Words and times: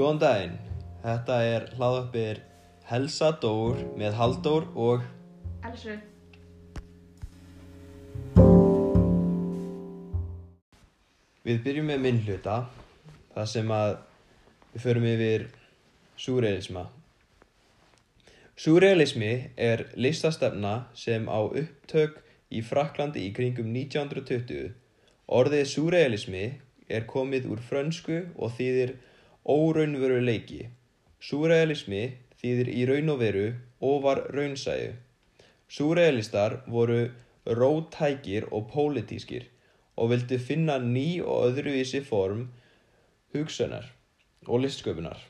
Góðan 0.00 0.16
daginn, 0.16 0.52
þetta 1.02 1.34
er 1.44 1.64
hlaðappir 1.76 2.38
Helsa 2.88 3.26
Dór 3.36 3.82
með 4.00 4.14
Halldór 4.16 4.64
og 4.72 5.02
Elsu. 5.68 5.98
við 11.44 11.60
byrjum 11.66 11.92
með 11.92 12.00
minn 12.06 12.22
hluta, 12.24 12.54
það 13.34 13.50
sem 13.52 13.74
að 13.76 13.92
við 14.70 14.86
förum 14.86 15.08
yfir 15.10 15.44
súrealisma. 16.24 16.86
Súrealismi 18.56 19.34
er 19.60 19.84
listastefna 20.00 20.72
sem 20.96 21.28
á 21.28 21.44
upptök 21.44 22.22
í 22.48 22.64
Fraklandi 22.64 23.28
í 23.28 23.36
kringum 23.36 23.68
1920. 23.76 24.72
Orðið 25.28 25.68
súrealismi 25.76 26.44
er 26.88 27.04
komið 27.04 27.52
úr 27.52 27.60
frönsku 27.68 28.22
og 28.40 28.56
þýðir 28.56 28.96
óraunveruleiki. 29.48 30.68
Súrealismi 31.20 32.02
þýðir 32.40 32.70
í 32.72 32.84
raun 32.88 33.12
og 33.14 33.20
veru 33.20 33.46
og 33.80 34.02
var 34.04 34.22
raunsæju. 34.34 34.92
Súrealistar 35.70 36.60
voru 36.66 37.08
rótækir 37.46 38.48
og 38.52 38.70
pólitískir 38.72 39.48
og 39.96 40.10
vildu 40.12 40.38
finna 40.38 40.78
ný 40.78 41.20
og 41.22 41.50
öðruvísi 41.50 42.02
form 42.04 42.48
hugsunar 43.34 43.92
og 44.46 44.64
listsköpunar 44.64 45.20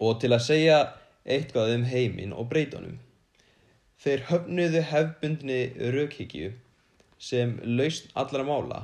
og 0.00 0.20
til 0.20 0.32
að 0.34 0.44
segja 0.44 0.78
eitthvað 1.28 1.74
um 1.76 1.84
heiminn 1.88 2.32
og 2.32 2.48
breytunum. 2.52 2.98
Þeir 3.98 4.24
höfnuðu 4.28 4.82
hefbundni 4.92 5.60
raukhyggju 5.94 6.52
sem 7.18 7.56
laust 7.64 8.12
allra 8.14 8.44
mála. 8.46 8.80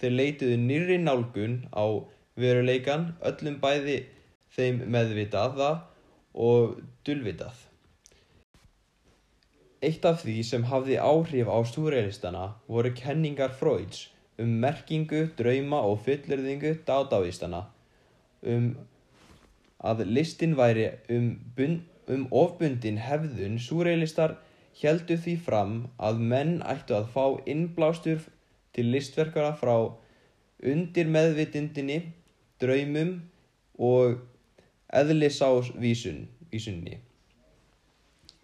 Þeir 0.00 0.14
leituðu 0.14 0.56
nýrri 0.62 0.98
nálgun 1.02 1.58
á 1.74 1.84
veruleikan 2.38 3.12
öllum 3.30 3.58
bæði 3.62 3.98
þeim 4.56 4.84
meðvitaða 4.94 5.70
og 6.34 6.78
dulvitað. 7.06 7.64
Eitt 9.82 10.06
af 10.08 10.22
því 10.24 10.36
sem 10.46 10.64
hafði 10.70 10.98
áhrif 10.98 11.50
á 11.50 11.58
súrrealistana 11.70 12.44
voru 12.66 12.90
kenningar 12.94 13.52
Freuds 13.54 14.08
um 14.38 14.54
merkingu, 14.62 15.28
drauma 15.38 15.82
og 15.86 16.00
fullyrðingu 16.06 16.78
dádáistana 16.86 17.64
um 18.42 18.72
að 19.78 20.04
listin 20.10 20.56
væri 20.58 20.88
um, 21.14 21.30
bund, 21.56 21.82
um 22.10 22.26
ofbundin 22.34 22.98
hefðun 23.02 23.58
súrrealistar 23.62 24.36
heldu 24.80 25.18
því 25.18 25.34
fram 25.46 25.74
að 25.98 26.22
menn 26.32 26.58
ættu 26.66 26.96
að 26.98 27.10
fá 27.14 27.24
innblástur 27.46 28.22
til 28.74 28.90
listverkara 28.94 29.54
frá 29.58 29.74
undir 30.62 31.10
meðvitindinni, 31.10 32.00
draumum 32.62 33.12
og 33.78 34.18
eðlisásvísunni 34.88 36.98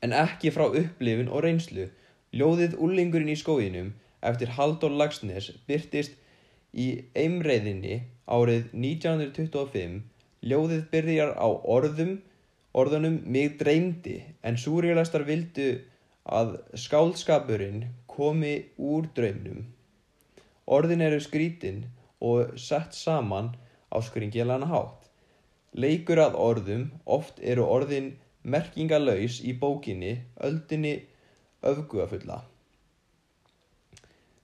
en 0.04 0.12
ekki 0.12 0.52
frá 0.52 0.66
upplifun 0.68 1.30
og 1.32 1.46
reynslu. 1.46 1.88
Ljóðið 2.34 2.74
Úlingurinn 2.82 3.32
í 3.32 3.38
skóginum 3.40 3.92
eftir 4.26 4.52
Halldór 4.56 4.92
Lagsnes 4.98 5.52
byrtist 5.68 6.16
í 6.74 6.88
Eimreiðinni 7.16 8.02
árið 8.26 8.68
1925. 8.74 10.02
Ljóðið 10.44 10.82
byrjar 10.92 11.32
á 11.40 11.48
orðum, 11.48 12.18
orðunum 12.76 13.20
mig 13.24 13.56
dreymdi 13.60 14.18
en 14.44 14.58
súrjálastar 14.60 15.24
vildu 15.28 15.70
að 16.24 16.58
skáldskapurinn 16.84 17.86
komi 18.10 18.56
úr 18.76 19.08
draumnum. 19.16 19.64
Orðin 20.66 21.04
eru 21.06 21.20
skrítin 21.22 21.84
og 22.20 22.58
sett 22.60 22.96
saman 22.96 23.54
á 23.94 23.98
skringjelana 24.02 24.68
hátt. 24.68 25.08
Leikur 25.74 26.20
að 26.22 26.36
orðum, 26.38 26.84
oft 27.06 27.38
eru 27.42 27.64
orðin 27.66 28.12
merkingalaus 28.42 29.40
í 29.40 29.54
bókinni 29.58 30.18
Öldinni 30.44 30.96
öfgugafulla. 31.64 32.42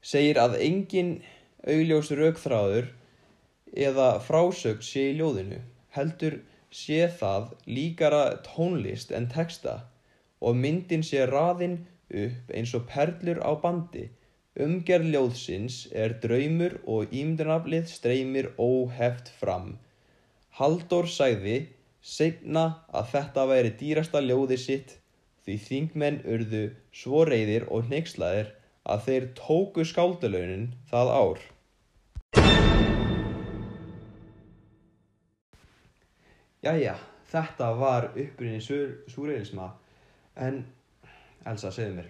Segir 0.00 0.40
að 0.40 0.56
engin 0.64 1.18
augljós 1.68 2.08
raukþráður 2.16 2.88
eða 3.76 4.14
frásögn 4.24 4.82
sé 4.82 5.10
í 5.10 5.18
ljóðinu, 5.18 5.60
heldur 5.94 6.40
sé 6.72 7.04
það 7.20 7.52
líkara 7.66 8.22
tónlist 8.46 9.12
en 9.12 9.28
texta 9.30 9.82
og 10.40 10.56
myndin 10.56 11.04
sé 11.04 11.26
raðinn 11.28 11.82
upp 12.10 12.54
eins 12.54 12.72
og 12.74 12.86
perlur 12.90 13.42
á 13.44 13.52
bandi. 13.60 14.08
Umgerð 14.60 15.06
ljóðsins 15.14 15.76
er 15.96 16.18
draumur 16.20 16.74
og 16.84 17.12
ímdunaflið 17.16 17.86
streymir 17.88 18.50
óheft 18.60 19.30
fram. 19.40 19.78
Halldór 20.58 21.08
sagði 21.08 21.54
Seinna 22.00 22.64
að 22.96 23.08
þetta 23.14 23.44
væri 23.48 23.70
dýrasta 23.80 24.20
ljóði 24.24 24.58
sitt 24.60 24.92
því 25.46 25.56
þingmenn 25.68 26.18
urðu 26.34 26.62
svo 26.92 27.22
reyðir 27.28 27.66
og 27.72 27.88
hneykslaðir 27.88 28.52
að 28.84 29.06
þeir 29.06 29.28
tóku 29.38 29.86
skáldalaunin 29.88 30.68
það 30.92 31.12
ár. 31.14 31.42
Jæja, 36.60 36.98
þetta 37.32 37.72
var 37.80 38.10
upprinni 38.12 38.60
súreilisma 38.60 39.72
en 40.36 40.62
Elsa, 41.48 41.72
segðu 41.72 41.96
mér, 42.02 42.08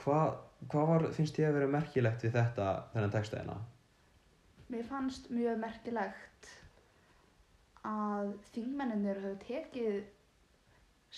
hvað 0.00 0.36
hva 0.68 0.86
var, 0.88 1.06
finnst 1.16 1.36
þið 1.38 1.48
að 1.48 1.58
vera 1.58 1.74
merkilegt 1.74 2.24
við 2.24 2.34
þetta, 2.36 2.70
þennan 2.94 3.14
textaðina? 3.14 3.58
Mér 4.70 4.84
fannst 4.86 5.30
mjög 5.32 5.60
merkilegt 5.62 6.50
að 7.86 8.34
þingmenninir 8.52 9.22
höfðu 9.22 9.38
tekið 9.46 10.02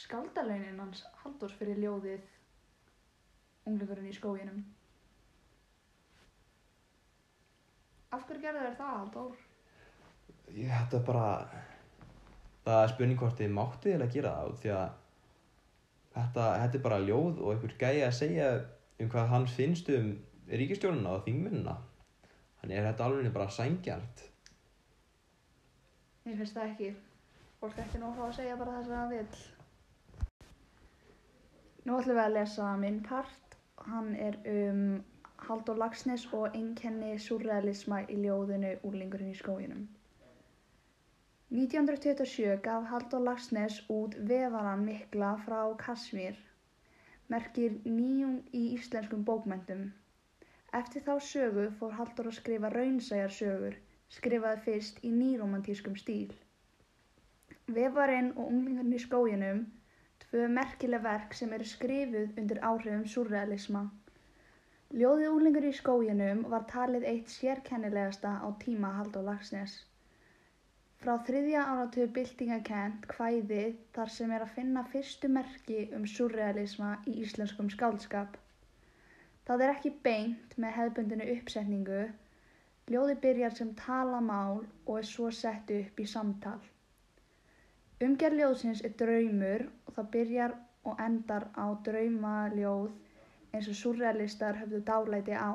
skaldalaunin 0.02 0.78
hans 0.80 1.02
Halldórs 1.22 1.56
fyrir 1.58 1.80
ljóðið 1.82 2.22
unglingurinn 3.68 4.08
í 4.08 4.14
skóginum. 4.16 4.62
Af 8.12 8.24
hverju 8.28 8.44
gerðu 8.44 8.64
þér 8.66 8.78
það, 8.78 8.96
Halldór? 9.00 9.44
Ég 10.52 10.72
hætti 10.72 11.00
bara, 11.06 11.26
það 12.64 12.82
er 12.82 12.92
spurning 12.92 13.20
hvort 13.20 13.38
þið 13.40 13.54
máttið 13.56 13.96
eða 13.96 14.10
gera 14.16 14.32
það 14.38 14.56
því 14.62 14.72
að 14.76 14.98
þetta, 16.12 16.46
þetta 16.62 16.78
er 16.78 16.84
bara 16.86 17.02
ljóð 17.06 17.40
og 17.40 17.52
einhver 17.54 17.76
gæi 17.80 18.02
að 18.04 18.16
segja 18.18 18.48
um 19.02 19.10
hvað 19.12 19.32
hans 19.32 19.54
finnst 19.56 19.88
um 19.92 20.12
ríkistjónuna 20.48 21.16
og 21.16 21.24
þingmennina. 21.26 21.76
Þannig 22.60 22.78
er 22.78 22.86
þetta 22.90 23.06
alveg 23.08 23.32
bara 23.34 23.48
sængjart. 23.50 24.22
Mér 26.24 26.36
finnst 26.38 26.54
það 26.58 26.68
ekki. 26.70 26.90
Fólk 27.60 27.78
ætti 27.82 27.98
nú 28.02 28.10
að 28.14 28.36
segja 28.36 28.58
bara 28.58 28.76
það 28.76 28.84
sem 28.86 28.96
það 28.98 29.14
vil. 29.14 29.30
Nú 31.82 31.96
ætlum 31.98 32.18
við 32.18 32.24
að 32.24 32.36
lesa 32.36 32.74
minn 32.78 33.00
part. 33.06 33.56
Hann 33.82 34.12
er 34.14 34.38
um 34.52 34.84
Halldór 35.42 35.80
Lagsnes 35.82 36.28
og 36.38 36.54
einkenni 36.54 37.16
surrealisma 37.18 38.04
í 38.06 38.20
ljóðinu 38.22 38.76
Úrlingurinn 38.86 39.32
í 39.32 39.38
skóginum. 39.38 39.88
1927 41.52 42.60
gaf 42.64 42.86
Halldór 42.92 43.24
Lagsnes 43.26 43.80
út 43.90 44.14
Vefaran 44.30 44.86
mikla 44.86 45.32
frá 45.42 45.58
Kasmír, 45.82 46.38
merkir 47.30 47.74
nýjung 47.84 48.38
í 48.58 48.62
íslenskum 48.76 49.22
bókmyndum. 49.28 49.84
Eftir 50.78 51.04
þá 51.06 51.14
sögu 51.28 51.66
fór 51.78 51.94
Halldór 51.98 52.30
að 52.30 52.36
skrifa 52.38 52.70
raunsæjar 52.74 53.34
sögur, 53.38 53.76
skrifaði 54.16 54.62
fyrst 54.66 55.02
í 55.08 55.12
nýromantískum 55.18 55.96
stíl. 56.02 56.32
Vefarinn 57.78 58.32
og 58.32 58.48
unglingarnir 58.48 59.00
í 59.00 59.04
skóginum, 59.04 59.62
tvö 60.24 60.48
merkileg 60.58 61.04
verk 61.06 61.36
sem 61.38 61.52
eru 61.58 61.68
skrifuð 61.74 62.40
undir 62.42 62.62
áhrifum 62.70 63.06
surrealisma. 63.14 63.84
Ljóðið 65.02 65.30
unglingar 65.30 65.68
í 65.68 65.76
skóginum 65.76 66.42
var 66.52 66.66
talið 66.74 67.08
eitt 67.12 67.30
sérkennilegasta 67.36 68.34
á 68.44 68.48
tíma 68.64 68.96
Halldór 68.98 69.28
Lagsnes. 69.30 69.78
Frá 71.02 71.16
þriðja 71.26 71.62
áratugur 71.68 72.10
byltingakent 72.16 73.06
kvæði 73.10 73.62
þar 73.94 74.10
sem 74.16 74.32
er 74.34 74.42
að 74.44 74.52
finna 74.58 74.84
fyrstu 74.90 75.30
merki 75.36 75.78
um 75.96 76.04
surrealisma 76.12 76.90
í 77.10 77.14
íslenskum 77.24 77.70
skáldskap. 77.74 78.36
Það 79.48 79.64
er 79.66 79.72
ekki 79.72 79.90
beint 80.04 80.54
með 80.64 80.76
hefðbundinu 80.76 81.26
uppsetningu, 81.32 82.04
ljóði 82.94 83.16
byrjar 83.24 83.58
sem 83.58 83.72
talamál 83.82 84.60
og 84.62 84.92
er 85.00 85.10
svo 85.10 85.32
sett 85.40 85.74
upp 85.80 85.98
í 86.04 86.06
samtal. 86.12 86.60
Umgerð 88.06 88.38
ljóðsins 88.44 88.84
er 88.86 88.94
draumur 89.02 89.66
og 89.72 89.98
það 89.98 90.12
byrjar 90.16 90.54
og 90.92 91.02
endar 91.08 91.48
á 91.58 91.66
draumaljóð 91.90 92.86
eins 93.50 93.72
og 93.74 93.80
surrealistar 93.82 94.62
höfðu 94.62 94.84
dálæti 94.92 95.34
á. 95.34 95.50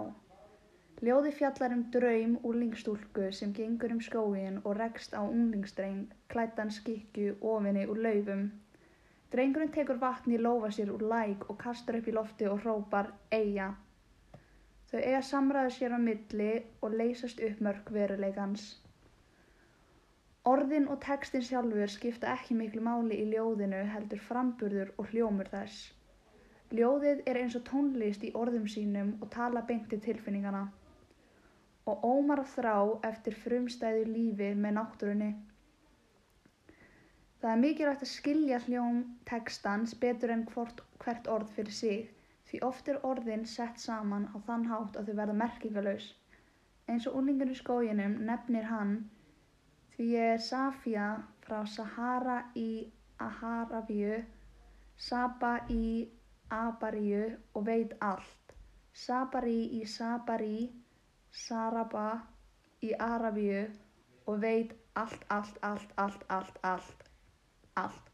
Ljóði 1.06 1.30
fjallar 1.38 1.74
um 1.76 1.82
draum 1.94 2.32
úrlingstúlku 2.50 3.28
sem 3.40 3.52
gengur 3.58 3.92
um 3.94 4.00
skóin 4.02 4.56
og 4.64 4.80
rekst 4.80 5.12
á 5.14 5.22
unglingstreng, 5.22 6.08
klættan 6.34 6.72
skikju 6.74 7.36
ofinni 7.52 7.84
úr 7.86 8.00
laufum. 8.06 8.48
Drengurinn 9.36 9.74
tekur 9.76 10.00
vatni 10.02 10.40
í 10.40 10.42
lófa 10.42 10.72
sér 10.78 10.90
úr 10.96 11.04
læk 11.12 11.44
og 11.54 11.60
kastar 11.64 12.00
upp 12.00 12.10
í 12.10 12.16
lofti 12.16 12.48
og 12.50 12.64
hrópar 12.64 13.12
Eija. 13.40 13.68
Þau 14.90 14.98
eiga 15.04 15.20
samræðu 15.28 15.76
sér 15.76 15.94
á 15.94 16.00
milli 16.08 16.50
og 16.82 16.98
leysast 17.02 17.46
upp 17.50 17.62
mörg 17.68 17.94
veruleikans. 18.00 18.66
Orðin 20.54 20.90
og 20.90 21.00
textin 21.06 21.46
sjálfur 21.46 21.94
skipta 21.94 22.34
ekki 22.34 22.58
miklu 22.58 22.82
máli 22.90 23.22
í 23.22 23.30
ljóðinu 23.36 23.84
heldur 23.94 24.26
framburður 24.32 24.96
og 24.98 25.14
hljómur 25.14 25.54
þess. 25.54 25.94
Ljóðið 26.74 27.24
er 27.30 27.44
eins 27.44 27.62
og 27.62 27.68
tónlist 27.70 28.26
í 28.26 28.34
orðum 28.34 28.66
sínum 28.66 29.14
og 29.22 29.30
tala 29.38 29.62
beint 29.70 29.90
til 29.94 30.02
tilfinningana 30.10 30.66
og 31.92 32.04
ómar 32.08 32.42
þrá 32.56 32.76
eftir 33.10 33.38
frumstæðu 33.44 34.04
lífi 34.10 34.50
með 34.64 34.76
náttúrunni. 34.78 35.30
Það 37.42 37.52
er 37.54 37.62
mikilvægt 37.64 38.06
að 38.06 38.12
skilja 38.12 38.60
hljóm 38.66 39.02
textans 39.30 39.94
betur 40.04 40.34
en 40.34 40.46
hvort, 40.52 40.82
hvert 41.04 41.28
orð 41.36 41.52
fyrir 41.58 41.78
sig 41.80 42.08
því 42.50 42.62
oft 42.70 42.90
er 42.92 43.04
orðin 43.12 43.46
sett 43.54 43.80
saman 43.84 44.30
á 44.34 44.38
þann 44.48 44.66
hátt 44.72 44.98
að 45.00 45.12
þau 45.12 45.18
verða 45.22 45.38
merkingalös. 45.44 46.08
Eins 46.88 47.08
og 47.10 47.18
unlingur 47.20 47.52
í 47.54 47.58
skóginum 47.60 48.18
nefnir 48.30 48.70
hann 48.72 48.94
því 49.96 50.10
ég 50.14 50.34
er 50.36 50.44
Safía 50.50 51.08
frá 51.46 51.60
Sahara 51.76 52.40
í 52.56 52.70
Aharabíu, 53.28 54.22
Saba 55.10 55.54
í 55.74 56.08
Abaríu 56.56 57.24
og 57.54 57.66
veit 57.68 57.94
allt. 58.00 58.54
Sabari 58.98 59.58
í 59.78 59.82
Sabari, 59.86 60.70
Saraba 61.32 62.08
í 62.84 62.94
Arabíu 62.94 63.64
og 64.28 64.42
veit 64.42 64.74
allt, 64.96 65.24
allt, 65.30 65.58
allt, 65.62 65.92
allt, 65.98 66.24
allt, 66.30 66.60
allt, 66.64 67.04
allt. 67.76 68.08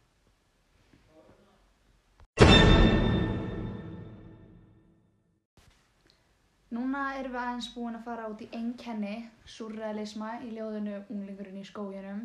Núna 6.73 7.01
erum 7.19 7.35
við 7.35 7.39
aðeins 7.39 7.69
búin 7.75 7.95
að 7.99 8.05
fara 8.07 8.29
út 8.33 8.41
í 8.41 8.49
einkenni 8.57 9.15
surrealisma 9.45 10.39
í 10.41 10.55
ljóðinu 10.55 11.03
Unglingurinn 11.13 11.59
í 11.61 11.65
skóginum 11.69 12.23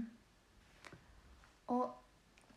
og 1.74 1.90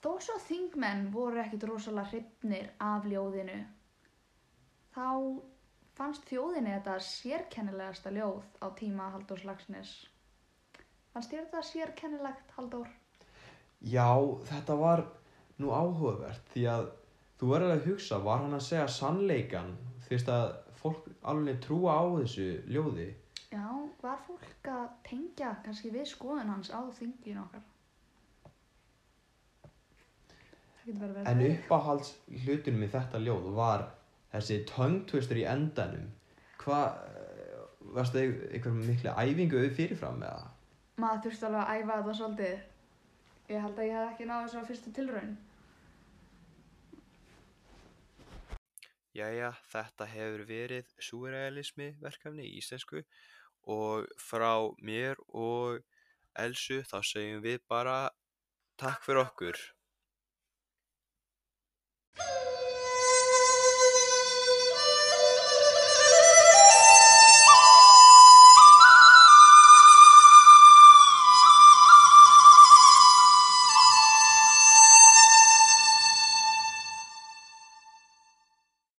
þó 0.04 0.14
svo 0.24 0.38
þingmenn 0.48 1.10
voru 1.12 1.42
ekkit 1.44 1.66
rosalega 1.68 2.08
hrifnir 2.14 2.70
af 2.80 3.08
ljóðinu 3.12 3.58
þá 4.96 5.08
fannst 6.02 6.26
þjóðinni 6.32 6.72
þetta 6.74 6.96
sérkennilegasta 7.06 8.12
ljóð 8.16 8.42
á 8.58 8.68
tíma 8.78 9.12
Halldórs 9.14 9.44
Lagsnes. 9.46 9.92
Fannst 11.14 11.30
þér 11.30 11.44
þetta 11.44 11.62
sérkennilegt, 11.68 12.54
Halldór? 12.56 12.90
Já, 13.86 14.10
þetta 14.50 14.78
var 14.80 15.04
nú 15.62 15.70
áhugavert 15.70 16.50
því 16.54 16.66
að 16.74 16.90
þú 17.38 17.52
verður 17.54 17.76
að 17.76 17.88
hugsa, 17.90 18.20
var 18.26 18.42
hann 18.46 18.58
að 18.58 18.66
segja 18.66 18.88
sannleikan 18.96 19.74
fyrst 20.08 20.32
að 20.34 20.48
fólk 20.82 21.06
alveg 21.22 21.62
trúa 21.62 22.00
á 22.02 22.04
þessu 22.18 22.48
ljóði? 22.72 23.10
Já, 23.52 23.68
var 24.02 24.22
fólk 24.26 24.72
að 24.74 24.90
tengja 25.06 25.54
kannski 25.66 25.94
við 25.94 26.10
skoðun 26.16 26.50
hans 26.56 26.74
á 26.74 26.82
þinginu 26.98 27.46
okkar? 27.46 27.68
En 31.30 31.42
uppáhalds 31.46 32.16
hlutunum 32.42 32.88
í 32.88 32.90
þetta 32.90 33.20
ljóð 33.22 33.52
var 33.54 33.84
þessi 34.32 34.58
tongue-twister 34.70 35.40
í 35.42 35.46
endanum. 35.50 36.10
Hvað, 36.62 36.98
varst 37.96 38.16
það 38.16 38.36
einhver 38.52 38.76
miklu 38.80 39.14
æfingu 39.16 39.64
við 39.66 39.78
fyrirfram 39.80 40.20
með 40.22 40.36
það? 40.36 40.50
Maður 41.02 41.24
þurfti 41.26 41.48
alveg 41.48 41.62
að 41.62 41.80
æfa 41.80 41.98
þetta 42.02 42.18
svolítið. 42.20 42.68
Ég 43.52 43.64
held 43.66 43.80
að 43.80 43.88
ég 43.90 43.98
hef 43.98 44.12
ekki 44.14 44.28
náðu 44.30 44.48
þessu 44.48 44.62
á 44.62 44.70
fyrstu 44.70 44.94
tilraun. 44.96 45.32
Jæja, 49.12 49.50
þetta 49.74 50.08
hefur 50.08 50.46
verið 50.48 50.92
súrealismi 51.04 51.90
verkefni 52.00 52.46
í 52.48 52.54
íslensku 52.62 53.02
og 53.68 54.08
frá 54.16 54.72
mér 54.80 55.20
og 55.28 55.82
Elsu 56.40 56.80
þá 56.88 57.02
segjum 57.04 57.42
við 57.44 57.60
bara 57.68 57.98
takk 58.80 59.04
fyrir 59.04 59.26
okkur. 59.26 59.60